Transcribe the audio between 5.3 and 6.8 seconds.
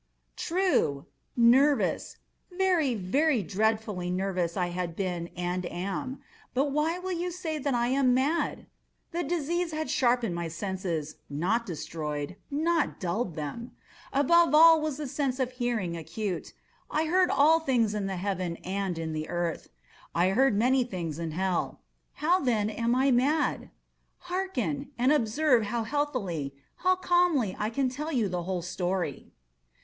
and am; but